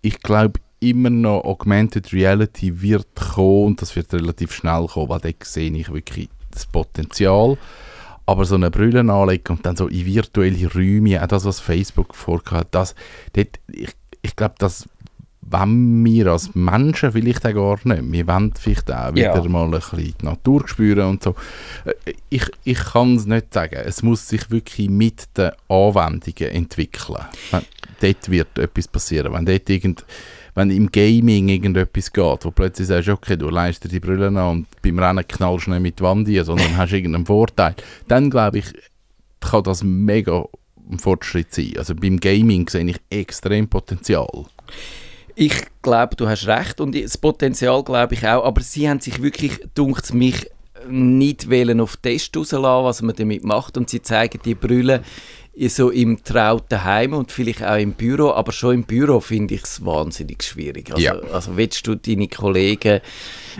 [0.02, 5.18] ich glaub immer noch, Augmented Reality wird kommen und das wird relativ schnell kommen, weil
[5.18, 7.58] dort sehe ich wirklich das Potenzial.
[8.24, 12.14] Aber so eine Brille anlegen und dann so in virtuelle Räume, auch das, was Facebook
[12.14, 12.94] vorhat, das,
[13.32, 13.90] dort, ich,
[14.22, 14.88] ich glaube, das
[15.50, 18.12] wollen wir als Menschen vielleicht auch gar nicht.
[18.12, 19.34] Wir wollen vielleicht auch Ja.
[19.36, 21.34] wieder mal ein bisschen die Natur spüren und so.
[21.84, 23.76] Äh, Ich, ich kann es nicht sagen.
[23.84, 27.18] Es muss sich wirklich mit den Anwendungen entwickeln.
[27.50, 27.62] Wenn,
[28.00, 29.32] dort wird etwas passieren.
[29.32, 30.04] Wenn dort irgend,
[30.54, 34.36] wenn im Gaming irgendetwas geht, wo plötzlich sagst, okay, du leist dir die Brille an
[34.36, 37.74] und beim Rennen knallst du nicht mit die Wand ein, sondern hast irgendeinen Vorteil,
[38.08, 38.66] dann glaube ich,
[39.40, 40.44] kann das mega
[40.90, 41.72] ein Fortschritt sein.
[41.78, 44.46] Also beim Gaming sehe ich extrem Potenzial.
[45.36, 49.20] Ich glaube, du hast recht und das Potenzial glaube ich auch, aber sie haben sich
[49.20, 50.48] wirklich, dunkt mich,
[50.88, 55.02] nicht wollen auf Test rauslassen, was man damit macht und sie zeigen die Brille
[55.68, 59.62] so im trauten Heim und vielleicht auch im Büro, aber schon im Büro finde ich
[59.62, 60.90] es wahnsinnig schwierig.
[60.90, 61.14] Also, Ja.
[61.32, 63.00] also willst du deine Kollegen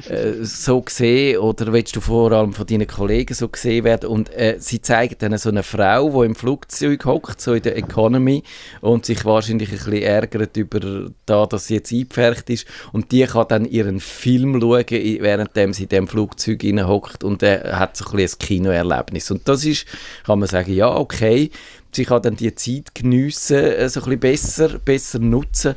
[0.09, 4.29] äh, so sehen oder willst du vor allem von deinen Kollegen so gesehen werden und
[4.35, 8.43] äh, sie zeigen dann so eine Frau, die im Flugzeug hockt, so in der Economy
[8.81, 13.25] und sich wahrscheinlich ein bisschen ärgert über da, dass sie jetzt eingepfercht ist und die
[13.25, 18.05] kann dann ihren Film schauen, währenddem sie in dem Flugzeug hockt und äh, hat so
[18.07, 19.87] ein bisschen ein Kinoerlebnis und das ist,
[20.25, 21.51] kann man sagen, ja okay,
[21.95, 25.75] sie kann dann die Zeit geniessen, äh, so ein bisschen besser, besser nutzen,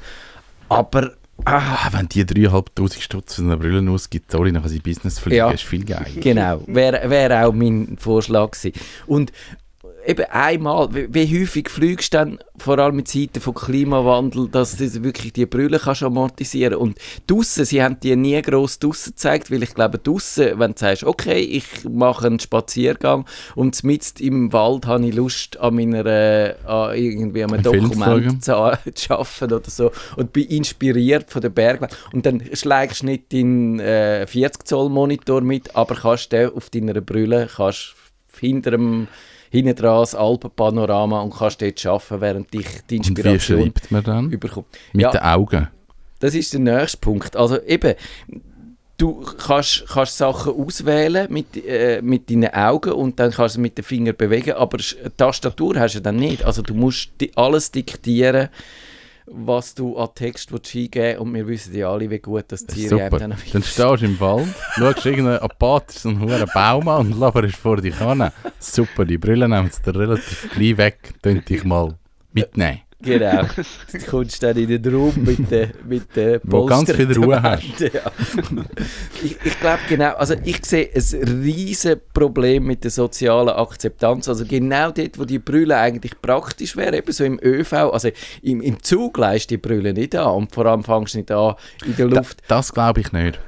[0.69, 1.13] aber
[1.45, 5.38] Ah, wenn die 3'500 Stutz für eine Brille ausgibt, sorry, dann kann sie Business fliegen,
[5.38, 5.51] Ja.
[5.51, 6.08] ist viel geil.
[6.19, 8.73] Genau, wäre wär auch mein Vorschlag gewesen.
[9.06, 9.32] Und
[10.08, 14.78] eben einmal, wie, wie häufig fliegst du dann, vor allem mit Seiten von Klimawandel, dass
[14.78, 16.76] du wirklich die Brille kannst amortisieren?
[16.76, 20.80] Und draussen, sie haben die nie gross draussen gezeigt, weil ich glaube, draussen, wenn du
[20.80, 26.06] sagst, okay, ich mache einen Spaziergang und mitten im Wald habe ich Lust, an meiner,
[26.06, 28.54] äh, an irgendwie an einem Dokument zu,
[28.93, 33.34] zu arbeiten oder so und bin inspiriert von den Bergen und dann schlägst du nicht
[33.34, 37.96] deinen äh, 40 Zoll Monitor mit, aber kannst den auf deiner Brille kannst
[38.39, 39.08] hinter dem
[39.50, 43.92] hinten dran das Alpenpanorama und kannst dort arbeiten, während dich die Und wie Inspiration schreibt
[43.92, 44.32] man dann?
[44.32, 44.68] überkommt.
[44.94, 45.68] Mit Ja, den Augen.
[46.20, 47.36] das ist der nächste Punkt.
[47.36, 47.94] Also eben,
[48.98, 53.78] du kannst, kannst Sachen auswählen mit, äh, mit deinen Augen und dann kannst du mit
[53.78, 54.80] den Fingern bewegen, aber
[55.18, 56.44] Tastatur hast du dann nicht.
[56.44, 58.50] Also du musst alles diktieren,
[59.30, 63.20] was du an Text eingeben und wir wissen ja alle, wie gut das einem super.
[63.20, 67.78] dann Dann stehst du im Wald, schaust irgendeinen apathischen hohen Baum an und laberst vor
[67.78, 68.32] dich an.
[68.60, 71.98] Super, die Brille nehmen dir relativ gleich weg, könnt dich mal
[72.34, 72.82] mitnehmen.
[73.00, 73.44] Genau.
[73.92, 77.80] Du kommst dann in den Raum mit den mit den Wo ganz viel Ruhe hast.
[77.80, 78.12] Ja.
[79.24, 84.28] ich ich glaube genau, also ich sehe ein riesen Problem mit der sozialen Akzeptanz.
[84.28, 88.10] Also genau dort, wo die Brille eigentlich praktisch wäre, eben so im ÖV, also
[88.42, 91.54] im, im Zug leist die Brille nicht an und vor allem fängst du nicht an
[91.86, 92.42] in der Da, Luft.
[92.48, 93.40] das glaube ich nicht.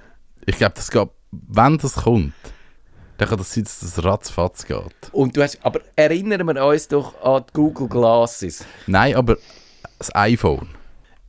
[0.46, 2.34] Ich glaube, das geht, wenn das kommt,
[3.20, 4.96] dann kann das sein, dass das ratzfatz geht.
[5.12, 8.66] Und du hast, aber erinnern wir uns doch an die Google Glasses.
[8.88, 9.38] Nein, aber
[9.98, 10.70] das iPhone.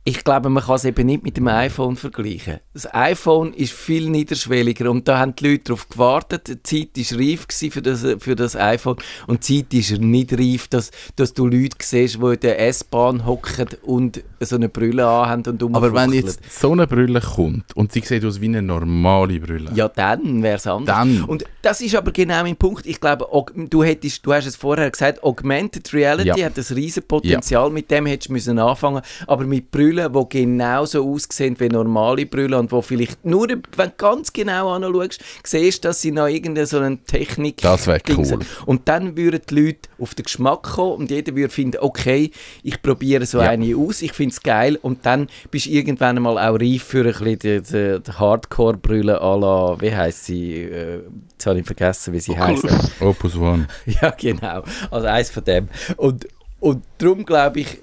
[0.03, 2.59] Ich glaube, man kann es eben nicht mit dem iPhone vergleichen.
[2.73, 6.47] Das iPhone ist viel niederschwelliger und da haben die Leute darauf gewartet.
[6.47, 8.95] Die Zeit war reif für das, für das iPhone
[9.27, 13.27] und die Zeit ist nicht reif, dass, dass du Leute siehst, die in der S-Bahn
[13.27, 17.91] hocken und so eine Brille anhaben und Aber wenn jetzt so eine Brille kommt und
[17.91, 20.95] sie sieht aus wie eine normale Brille, Ja, dann wäre es anders.
[20.97, 21.23] Dann.
[21.25, 22.87] Und das ist aber genau mein Punkt.
[22.87, 23.27] Ich glaube,
[23.69, 26.45] du, hättest, du hast es vorher gesagt, Augmented Reality Ja.
[26.47, 30.29] hat ein riesen Potenzial, mit dem hättest du müssen anfangen Aber mit Brille Brillen, die
[30.29, 35.83] genauso aussehen wie normale Brillen und wo vielleicht nur, wenn du ganz genau anschaust, siehst,
[35.85, 38.39] dass sie noch irgendeine so eine Technik Das wär Dings cool.
[38.65, 42.31] Und dann würden die Leute auf den Geschmack kommen und jeder würde finden, okay,
[42.63, 43.49] ich probiere so Ja.
[43.49, 46.99] eine aus, ich finde es geil und dann bist du irgendwann einmal auch reif für
[47.05, 51.01] ein bisschen die, die, die Hardcore-Brille à la, wie heisst sie, äh,
[51.31, 52.65] jetzt habe ich vergessen, wie sie heisst.
[52.99, 53.67] Opus One.
[54.01, 54.63] Ja, genau.
[54.89, 55.67] Also eins von dem.
[55.97, 56.27] Und,
[56.59, 57.77] und darum glaube ich,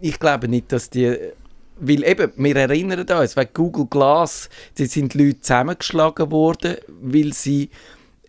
[0.00, 1.16] ich glaube nicht, dass die.
[1.80, 7.70] Weil eben, wir erinnern uns, weil Google Glass, da sind Leute zusammengeschlagen worden, weil sie.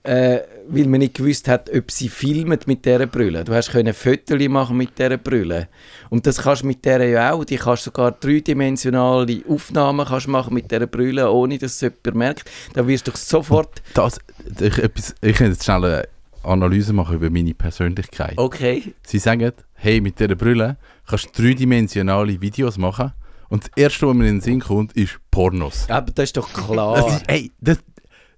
[0.04, 3.44] Äh, weil man nicht gewusst hat, ob sie filmen mit dieser Brille.
[3.44, 5.68] Du hast können Fotos machen mit dieser Brille.
[6.10, 7.44] Und das kannst du mit der ja auch.
[7.44, 12.52] Die kannst sogar dreidimensionale Aufnahmen kannst machen mit dieser Brille, ohne dass es jemand merkt.
[12.74, 13.82] Da wirst du sofort...
[13.94, 14.20] Das,
[14.62, 16.08] ich, etwas, ich kann jetzt schnell eine
[16.44, 18.38] Analyse machen über meine Persönlichkeit.
[18.38, 20.78] Okay, Sie sagen, hey, mit dieser Brille
[21.10, 23.14] kannst du dreidimensionale Videos machen
[23.50, 25.86] und das Erste, was mir in den Sinn kommt, ist Pornos.
[25.90, 26.96] aber das ist doch klar.
[26.98, 27.80] Das ist, ey, das,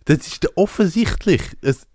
[0.05, 1.41] das ist offensichtlich.
[1.62, 1.86] Es,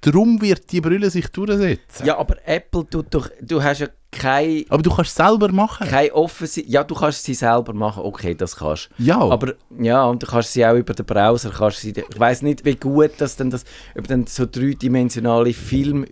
[0.00, 2.06] darum wird die Brille sich durchsetzen.
[2.06, 5.88] Ja, aber Apple tut doch, du hast ja keine, Aber du kannst es selber machen.
[5.88, 10.22] keine offensi ja, du kannst sie selber machen, okay, das kannst Ja, Aber ja, und
[10.22, 13.34] du kannst sie auch über den Browser, kannst sie, ich weiß nicht, wie gut das
[13.36, 13.64] dann das,
[13.98, 16.04] ob dann so dreidimensionale Film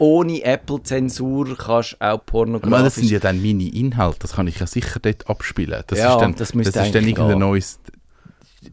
[0.00, 4.66] ohne Apple-Zensur kannst auch Aber das sind ja dann meine Inhalte, das kann ich ja
[4.66, 5.82] sicher dort abspielen.
[5.86, 7.78] Das Ja, ist dann, das das ist dann irgendein neues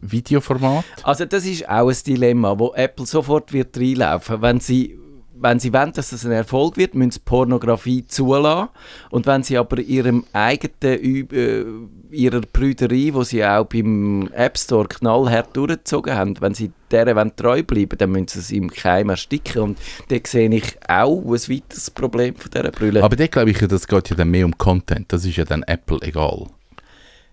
[0.01, 0.85] Videoformat.
[1.03, 4.41] Also das ist auch ein Dilemma, wo Apple sofort wird reinlaufen.
[4.41, 4.97] Wenn sie,
[5.39, 8.69] wenn sie wollen, dass das ein Erfolg wird, müssen sie Pornografie zulassen.
[9.09, 11.63] Und wenn sie aber ihrem eigenen, äh,
[12.11, 17.63] ihrer Brüderie, wo sie auch beim App Store knallhart durchgezogen haben, wenn sie deren treu
[17.63, 19.61] bleiben, dann müssen sie es im Keim ersticken.
[19.61, 19.77] Und
[20.09, 23.03] da sehe ich auch ein weiteres Problem von dieser Brille.
[23.03, 25.11] Aber dort glaube ich, das geht ja dann mehr um Content.
[25.11, 26.47] Das ist ja dann Apple egal.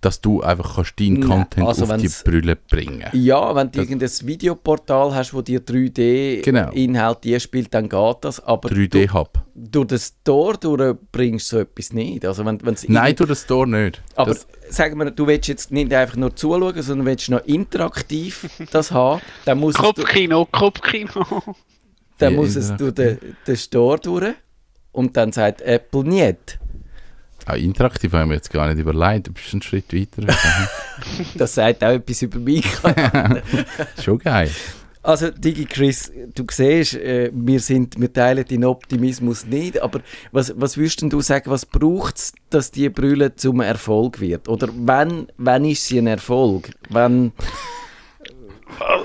[0.04, 3.78] Dass du einfach kannst deinen Nein, Content also auf die Brille bringen Ja, wenn du
[3.78, 5.80] Das- irgendein Videoportal hast, wo dir Genau.
[6.68, 8.38] 3D-Inhalt spielt, dann geht das.
[8.40, 9.42] Aber 3D-Hub.
[9.54, 12.26] durch den Store durch bringst du so etwas nicht.
[12.26, 14.02] Also wenn, wenn's Nein, durch den Store nicht.
[14.14, 18.50] aber das, sagen wir, du willst jetzt nicht einfach nur zuschauen, sondern willst noch interaktiv
[18.72, 21.24] das haben, dann muss es, du- Kopfkino, Kopfkino.
[22.18, 24.34] dann Wie muss es durch den, den Store durch
[24.92, 26.58] und dann sagt Apple nicht.
[27.46, 29.28] Auch interaktiv haben wir jetzt gar nicht überlegt.
[29.28, 30.34] Du bist einen Schritt weiter.
[31.34, 32.64] Das sagt auch etwas über mich.
[34.02, 34.50] Schon geil.
[35.02, 40.00] Also Digi Chris, du siehst, äh, wir, sind, wir teilen deinen Optimismus nicht, aber
[40.32, 44.48] was, was würdest du sagen, was braucht es, dass die Brille zum Erfolg wird?
[44.48, 46.70] Oder wann, wann ist sie ein Erfolg?
[46.88, 47.32] Wann,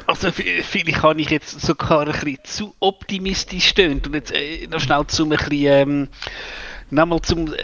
[0.08, 4.80] Also vielleicht habe ich jetzt sogar ein bisschen zu optimistisch stöhnt und jetzt äh, noch
[4.80, 6.08] schnell zum ein bisschen, ähm,
[6.90, 7.58] nochmal zum äh,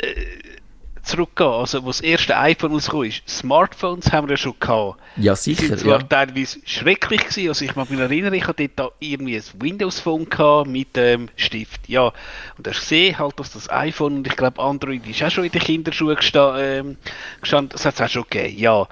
[1.06, 1.50] zurückgehen.
[1.50, 5.00] Also wo das erste iPhone rausgekommen ist, Smartphones haben wir ja schon gehabt.
[5.18, 6.06] ja sicher, sind zwar ja.
[6.06, 10.30] teilweise schrecklich gewesen, also ich mag mich erinnern, ich hatte dort da irgendwie ein Windows-Phone
[10.30, 12.12] gehabt mit ähm, Stift, ja.
[12.58, 15.52] Und ich sehe halt, dass das iPhone und ich glaube Android ist auch schon in
[15.52, 16.98] den Kinderschuhen gesta ähm,
[17.41, 18.88] gestanden, das hat es auch schon gegeben, ja.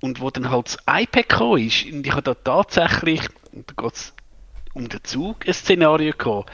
[0.00, 3.20] Und wo dann halt das iPad gekommen ist, und ich habe da tatsächlich,
[3.52, 4.14] und da geht es
[4.74, 6.50] um den Zug, ein Szenario gehabt.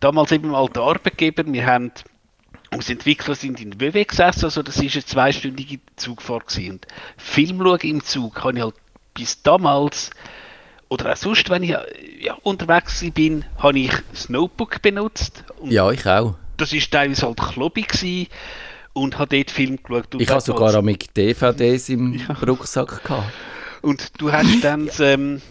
[0.00, 1.90] Damals eben im alten Arbeitgeber, wir haben
[2.74, 6.48] und die Entwickler sind in WW gesessen, also das war eine zweistündige Zugfahrt.
[6.48, 6.72] Gewesen.
[6.72, 8.74] Und Film schauen im Zug habe ich halt
[9.14, 10.10] bis damals,
[10.88, 11.76] oder auch sonst, wenn ich
[12.20, 15.44] ja, unterwegs bin, habe ich das Notebook benutzt.
[15.64, 16.34] Ja, ich auch.
[16.56, 18.28] das war teilweise halt klobig gewesen
[18.92, 20.14] und habe dort Film geschaut.
[20.18, 23.32] Ich habe sogar auch mit DVDs im Rucksack gehabt.
[23.82, 25.42] Und du hast dann ähm,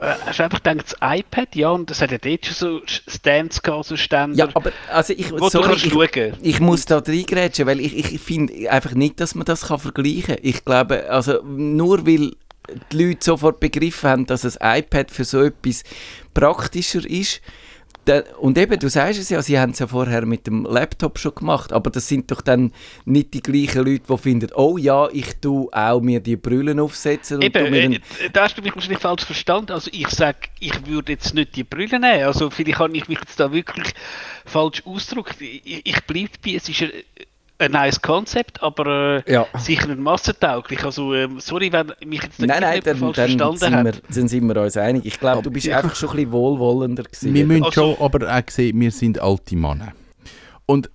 [0.00, 3.62] äh, hast einfach gedacht, das iPad, ja, und das hat ja dort schon so Stands
[3.62, 6.98] gehabt, so Ständer, Ja, aber also ich, wo du sorry, kannst ich, ich muss da
[6.98, 10.38] reingrätschen, weil ich, ich finde einfach nicht, dass man das kann vergleichen kann.
[10.42, 12.32] Ich glaube, also nur weil
[12.92, 15.82] die Leute sofort begriffen haben, dass ein iPad für so etwas
[16.34, 17.40] praktischer ist,
[18.10, 21.18] da- und eben, du sagst es ja, sie haben es ja vorher mit dem Laptop
[21.18, 22.72] schon gemacht, aber das sind doch dann
[23.04, 27.40] nicht die gleichen Leute, die finden, oh ja, ich tue auch mir die Brillen aufsetzen
[27.40, 28.00] Eben, äh,
[28.32, 29.72] da hast du mich wahrscheinlich falsch verstanden.
[29.72, 32.24] Also ich sage, ich würde jetzt nicht die Brille nehmen.
[32.24, 33.94] Also vielleicht habe ich mich jetzt da wirklich
[34.44, 35.40] falsch ausgedrückt.
[35.40, 36.90] Ich, ich bleibe bei, es ist ein,
[37.60, 39.46] ein nice Konzept, aber äh, Ja.
[39.58, 40.84] sicher nicht massentauglich.
[40.84, 43.84] Also ähm, sorry, wenn mich jetzt Nein, nein, dann, falsch dann, verstanden sind hat.
[43.84, 45.04] wir, dann sind wir uns einig.
[45.06, 47.34] Ich glaube, du bist einfach schon ein bisschen wohlwollender gewesen.
[47.34, 49.92] Wir müssen Also- schon aber auch sehen, wir sind alte Männer.
[50.66, 50.90] Und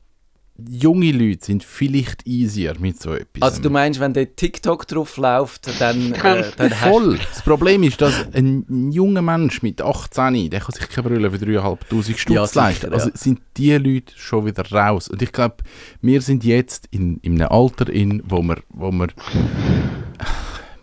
[0.57, 3.41] junge Leute sind vielleicht easier mit so etwas.
[3.41, 7.19] Also du meinst, wenn der TikTok drauf läuft, dann, äh, dann hast Voll.
[7.29, 11.37] Das Problem ist, dass ein, junger Mensch mit 18, der kann sich keine Brille für
[11.37, 12.93] 3'500 Stutz Ja, leisten.
[12.93, 13.17] Also ja.
[13.17, 15.09] sind die Leute schon wieder raus.
[15.09, 15.57] Und ich glaube,
[16.01, 19.07] wir sind jetzt in, in einem Alter, in, wo wir, wo wir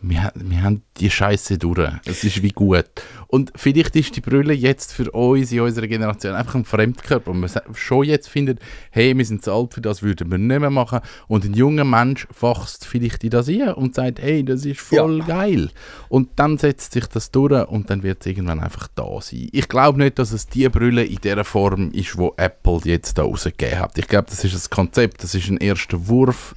[0.03, 1.91] wir, wir haben die Scheiße durch.
[2.05, 2.85] Es ist wie gut.
[3.29, 7.31] Und vielleicht ist die Brille jetzt für uns in unserer Generation einfach ein Fremdkörper.
[7.31, 8.59] Und man schon jetzt findet,
[8.91, 11.01] hey, wir sind zu alt für das, würden wir nicht mehr machen.
[11.29, 15.21] Und ein junger Mensch wächst vielleicht in das ein und sagt, hey, das ist voll
[15.21, 15.71] geil.
[16.09, 19.49] Und dann setzt sich das durch und dann wird es irgendwann einfach da sein.
[19.53, 23.23] Ich glaube nicht, dass es die Brille in der Form ist, wo Apple jetzt da
[23.23, 23.97] rausgegeben hat.
[23.99, 26.55] Ich glaube, das ist ein Konzept, das ist ein erster Wurf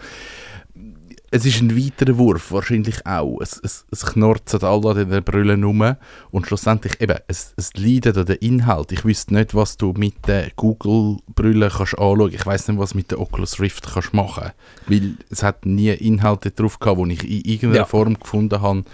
[1.35, 3.41] es ist ein weiterer Wurf, wahrscheinlich auch.
[3.41, 5.95] Es, es, es knurrt alle an den Brüllen rum
[6.31, 8.93] und schlussendlich eben, es, es leidet an den Inhalt.
[8.93, 12.33] Ich wüsste nicht, was du mit den Google-Brüllen kannst anschauen.
[12.33, 14.51] Ich weiß nicht, was mit der Oculus Rift kannst machen.
[14.87, 17.85] Weil es hat nie Inhalte drauf gehabt, die ich in irgendeiner Ja.
[17.85, 18.85] Form gefunden habe,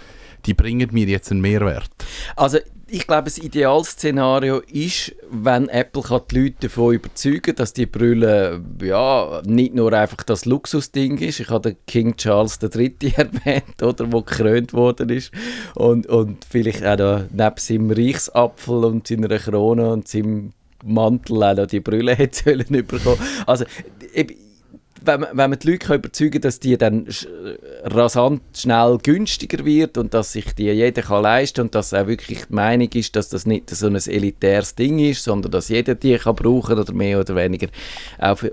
[0.44, 1.90] die bringen mir jetzt einen Mehrwert.
[2.34, 2.58] Also
[2.92, 8.62] ich glaube, das Idealszenario ist, wenn Apple kann die Leute davon überzeugen dass die Brille
[8.82, 11.40] ja, nicht nur einfach das Luxusding ist.
[11.40, 12.94] Ich habe den King Charles III.
[13.16, 15.32] erwähnt, oder, wo gekrönt worden ist.
[15.74, 20.52] Und, und vielleicht auch noch neben seinem Reichsapfel und seiner Krone und seinem
[20.84, 23.18] Mantel auch noch die Brille hätte sollen bekommen.
[23.46, 23.64] Also,
[25.04, 27.26] wenn man, wenn man die Leute überzeugen kann, dass die dann sch-
[27.84, 32.46] rasant schnell günstiger wird und dass sich die jeder kann leisten und dass auch wirklich
[32.46, 36.16] die Meinung ist, dass das nicht so ein elitäres Ding ist, sondern dass jeder die
[36.16, 37.68] kann brauchen oder mehr oder weniger.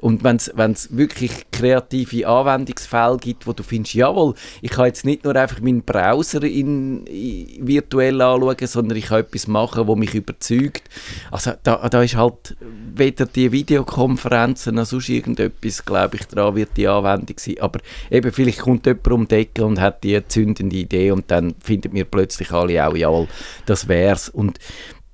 [0.02, 5.24] Und wenn es wirklich kreative Anwendungsfälle gibt, wo du findest, jawohl, ich kann jetzt nicht
[5.24, 10.16] nur einfach meinen Browser in, in, virtuell anschauen, sondern ich kann etwas machen, wo mich
[10.16, 10.84] überzeugt.
[11.32, 12.56] Also da, da ist halt
[12.96, 17.60] weder die Videokonferenzen noch sonst irgendetwas, glaube ich, dran wird die Anwendung sein.
[17.60, 21.56] Aber eben, vielleicht kommt jemand um die Ecke und hat die zündende Idee und dann
[21.60, 23.28] finden wir plötzlich alle auch, jawohl,
[23.65, 24.30] das wär's.
[24.30, 24.60] Und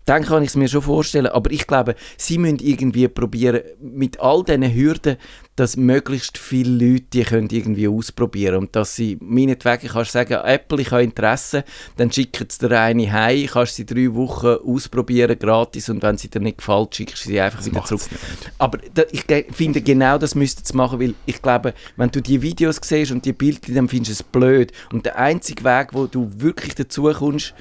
[0.06, 4.20] dann kann ich es mir schon vorstellen, aber ich glaube, sie müssen irgendwie probieren, mit
[4.20, 5.18] all diesen Hürden,
[5.56, 10.34] dass möglichst viele Leute die können irgendwie ausprobieren und dass sie, meinetwegen kannst du sagen,
[10.44, 11.64] Apple, ich habe Interesse,
[11.98, 16.30] dann schicken sie dir eine heim, kannst sie drei Wochen ausprobieren, gratis und wenn sie
[16.30, 18.02] dir nicht gefällt, schickst du sie einfach wieder zurück.
[18.58, 22.42] Aber da, ich finde, genau das müssten sie machen, weil ich glaube, wenn du die
[22.42, 24.72] Videos siehst und die Bilder, dann findest du es blöd.
[24.92, 27.54] Und der einzige Weg, wo du wirklich dazu kommst,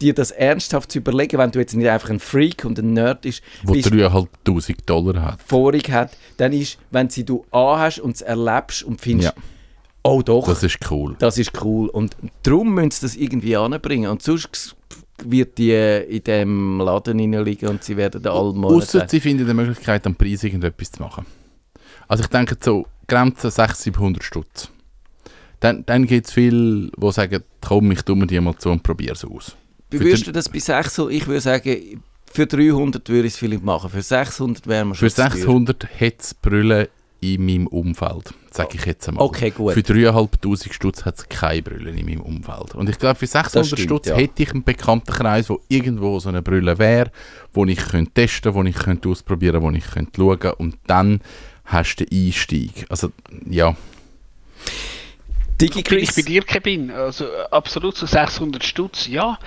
[0.00, 3.24] dir das ernsthaft zu überlegen, wenn du jetzt nicht einfach ein Freak und ein Nerd
[3.24, 5.42] ist, Wo bist, 3'500 Dollar hat.
[5.42, 9.42] Vorig hat, dann ist, wenn sie du anhast und es erlebst und findest, Ja.
[10.02, 11.16] oh doch, Das ist cool.
[11.18, 11.88] das ist cool.
[11.88, 14.10] Und darum müssen sie das irgendwie anbringen.
[14.10, 14.76] Und sonst
[15.24, 18.76] wird die in dem Laden liegen und sie werden alle Monate...
[18.76, 21.24] Ausser sie finden eine Möglichkeit, am Preis irgendetwas zu machen.
[22.06, 24.68] Also ich denke so, Grenze 600, 700 Stutz.
[25.60, 28.82] Dann, dann gibt es viele, die sagen, komm, ich tue mir die mal zu und
[28.82, 29.56] probiere es aus.
[30.00, 31.12] Wie würdest du das bei 600?
[31.12, 33.90] Ich würde sagen, für 300 würde ich es vielleicht machen.
[33.90, 35.30] Für 600 wäre man schon Für zu teuer.
[35.30, 36.88] 600 hat es Brüllen
[37.20, 39.24] in meinem Umfeld, sage ich jetzt einmal.
[39.24, 39.72] Okay, gut.
[39.72, 42.74] Für 3'500 Stutz hat es keine Brüllen in meinem Umfeld.
[42.74, 44.16] Und ich glaube, für 600 stimmt, Stutz ja.
[44.16, 47.10] hätte ich einen Bekanntenkreis, wo irgendwo so eine Brille wäre,
[47.52, 51.20] wo ich könnte testen wo ich könnte ausprobieren wo ich könnte schauen und dann
[51.64, 52.86] hast du den Einstieg.
[52.88, 53.12] Also,
[53.48, 53.76] ja.
[55.60, 56.90] Digi Bin ich bei dir, Kevin?
[56.90, 59.38] Also äh, absolut so 600 Stutz, ja.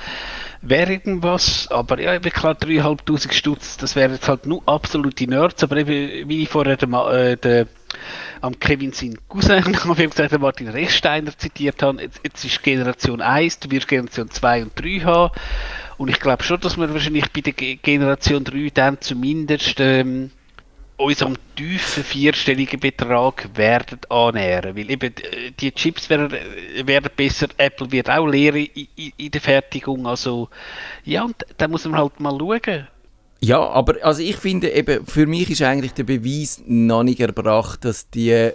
[0.61, 5.63] Wäre irgendwas, aber ja, eben klar 3'500 Stutz, das wäre jetzt halt nur absolute Nerds,
[5.63, 7.67] aber eben, wie ich vorher den, äh, den,
[8.41, 9.63] am Kevin sein Cousin,
[9.97, 14.29] wie gesagt, den Martin Rechsteiner zitiert habe, jetzt, jetzt ist Generation 1, du wirst Generation
[14.29, 15.31] 2 und 3 haben
[15.97, 20.31] und ich glaube schon, dass wir wahrscheinlich bei der Ge- Generation 3 dann zumindest ähm,
[20.99, 24.75] unserem tiefen vierstelligen Betrag werden annähern.
[24.75, 29.31] Weil eben äh, die Chips werden, äh, werden besser, Apple wird auch leer in, in,
[29.31, 30.05] der Fertigung.
[30.05, 30.49] Also
[31.05, 32.87] ja, und da muss man halt mal schauen.
[33.41, 37.85] Ja, aber also ich finde eben, für mich ist eigentlich der Beweis noch nicht erbracht,
[37.85, 38.51] dass die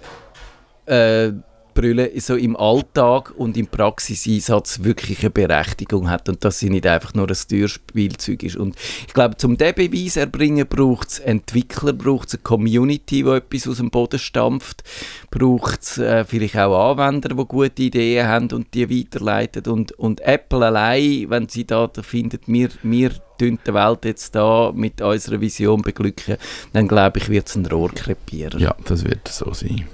[0.86, 1.32] äh,
[1.74, 6.86] Brille so im Alltag und im Praxiseinsatz wirklich eine Berechtigung hat und dass sie nicht
[6.86, 8.56] einfach nur ein Steuerspielzeug ist.
[8.56, 13.30] Und ich glaube, zum diesen Beweis erbringen braucht es Entwickler, braucht es eine Community, die
[13.30, 14.84] etwas aus dem Boden stampft,
[15.30, 19.64] braucht es äh, vielleicht auch Anwender, die gute Ideen haben und die weiterleiten.
[19.66, 24.72] Und, und Apple allein, wenn sie da finden, wir, wir tun die Welt jetzt da
[24.74, 26.36] mit unserer Vision beglücken,
[26.72, 28.60] dann glaube ich, wird es ein Rohr krepieren.
[28.60, 29.86] ja, das wird so sein.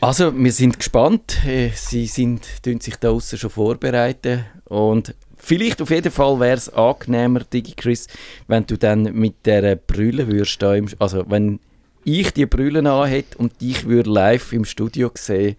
[0.00, 1.44] Also, wir sind gespannt.
[1.44, 6.56] Äh, Sie sind, tun sich da außen schon vorbereiten und vielleicht auf jeden Fall wäre
[6.56, 8.06] es angenehmer, Digi Chris,
[8.46, 11.58] wenn du dann mit der Brille würdest, im, also wenn
[12.04, 15.56] ich die Brüllen anhätte und dich würde live im Studio sehen,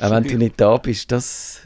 [0.00, 1.60] auch wenn du nicht da bist, das,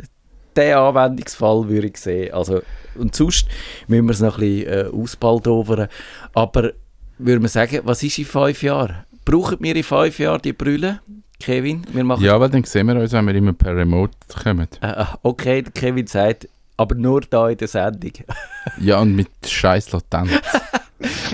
[0.55, 2.35] den Anwendungsfall würde ich sehen.
[2.35, 2.61] Also,
[2.95, 3.47] und sonst
[3.89, 5.89] müssen wir es noch ein bisschen äh, ausbaldovern.
[6.35, 6.73] Aber
[7.17, 9.05] würde man sagen, was ist in fünf Jahren?
[9.25, 11.01] Brauchen wir in fünf Jahren die Brüllen?
[11.43, 12.23] Kevin, wir machen...
[12.23, 14.13] Ja, weil dann sehen wir uns, wenn wir immer per Remote
[14.43, 14.69] kommen.
[14.81, 18.13] Äh, okay, der Kevin sagt, aber nur da in der Sendung.
[18.79, 20.31] Ja, und mit scheiß Latenz.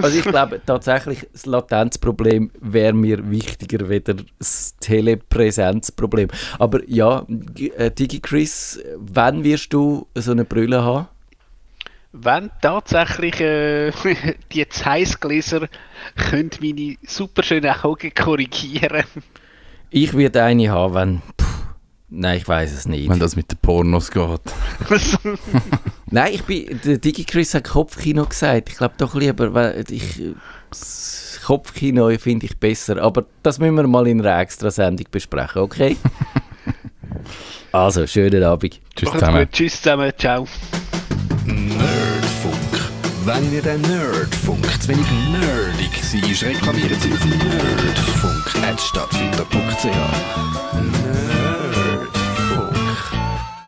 [0.00, 6.28] Also ich glaube tatsächlich, das Latenzproblem wäre mir wichtiger weder das Telepräsenzproblem.
[6.58, 7.26] Aber ja,
[7.76, 11.08] äh, DigiChris, wann wirst du so eine Brille haben?
[12.12, 13.92] Wenn tatsächlich äh,
[14.52, 15.68] die Zeissgläser
[16.16, 19.04] können meine super schönen Augen korrigieren.
[19.90, 21.22] Ich werde eine haben, wenn...
[21.36, 21.46] Puh,
[22.10, 23.08] nein, ich weiß es nicht.
[23.08, 24.40] wenn das mit den Pornos geht.
[26.10, 26.80] Nein, ich bin...
[26.84, 28.68] Der DigiChris hat Kopfkino gesagt.
[28.68, 30.22] Ich glaube doch lieber, weil ich...
[30.68, 33.00] Das Kopfkino finde ich besser.
[33.02, 35.96] Aber das müssen wir mal in einer extra Sendung besprechen, okay?
[37.72, 38.80] also, schönen Abend.
[38.94, 39.40] Tschüss zusammen.
[39.40, 39.52] gut.
[39.52, 40.12] Tschüss zusammen.
[40.18, 40.46] Ciao.
[41.46, 42.54] Nerdfunk.
[43.24, 48.37] Wenn ihr den Nerdfunk zu wenig nerdig seid, reklamiert sie auf
[48.68, 49.88] nerdfunk.stadtfinder.ch.
[50.74, 51.27] Nerd